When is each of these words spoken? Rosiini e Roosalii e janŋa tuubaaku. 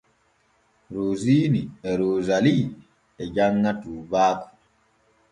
Rosiini 0.93 1.61
e 1.89 1.91
Roosalii 1.99 2.63
e 3.21 3.23
janŋa 3.35 3.71
tuubaaku. 3.81 4.47